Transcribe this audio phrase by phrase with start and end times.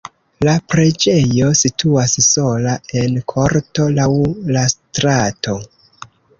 [0.47, 4.11] La preĝejo situas sola en korto laŭ
[4.59, 5.59] la strato.